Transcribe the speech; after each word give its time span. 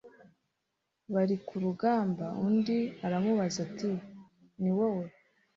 barikurugamba 1.13 2.25
Undi 2.45 2.77
aramubaza 3.05 3.57
ati 3.67 3.89
ni 4.61 4.71
wowe 4.77 5.05